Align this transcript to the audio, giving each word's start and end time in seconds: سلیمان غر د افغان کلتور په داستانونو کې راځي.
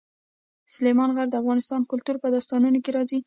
سلیمان 0.75 1.09
غر 1.15 1.27
د 1.31 1.35
افغان 1.41 1.59
کلتور 1.91 2.15
په 2.21 2.27
داستانونو 2.35 2.77
کې 2.83 2.91
راځي. 2.97 3.19